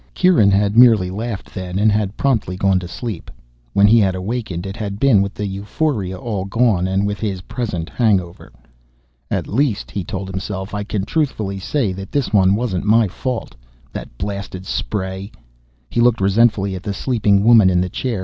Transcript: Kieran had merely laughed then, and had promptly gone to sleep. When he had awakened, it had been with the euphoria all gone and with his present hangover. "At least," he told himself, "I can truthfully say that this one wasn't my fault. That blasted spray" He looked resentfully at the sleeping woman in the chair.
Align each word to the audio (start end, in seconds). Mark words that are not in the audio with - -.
Kieran 0.15 0.49
had 0.49 0.75
merely 0.79 1.11
laughed 1.11 1.53
then, 1.53 1.77
and 1.77 1.91
had 1.91 2.17
promptly 2.17 2.57
gone 2.57 2.79
to 2.79 2.87
sleep. 2.87 3.29
When 3.73 3.85
he 3.85 3.99
had 3.99 4.15
awakened, 4.15 4.65
it 4.65 4.75
had 4.75 4.99
been 4.99 5.21
with 5.21 5.35
the 5.35 5.45
euphoria 5.45 6.17
all 6.17 6.43
gone 6.45 6.87
and 6.87 7.05
with 7.05 7.19
his 7.19 7.41
present 7.41 7.87
hangover. 7.87 8.51
"At 9.29 9.45
least," 9.45 9.91
he 9.91 10.03
told 10.03 10.27
himself, 10.31 10.73
"I 10.73 10.83
can 10.83 11.05
truthfully 11.05 11.59
say 11.59 11.93
that 11.93 12.11
this 12.11 12.33
one 12.33 12.55
wasn't 12.55 12.83
my 12.85 13.07
fault. 13.07 13.53
That 13.93 14.17
blasted 14.17 14.65
spray" 14.65 15.31
He 15.91 16.01
looked 16.01 16.19
resentfully 16.19 16.73
at 16.73 16.81
the 16.81 16.95
sleeping 16.95 17.43
woman 17.43 17.69
in 17.69 17.79
the 17.79 17.87
chair. 17.87 18.19